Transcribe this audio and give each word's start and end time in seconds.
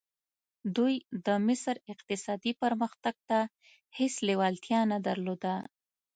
دوی 0.75 0.95
د 1.25 1.27
مصر 1.47 1.75
اقتصادي 1.93 2.51
پرمختګ 2.61 3.15
ته 3.29 3.39
هېڅ 3.97 4.13
لېوالتیا 4.27 4.79
نه 4.91 4.97
درلوده. 5.07 5.53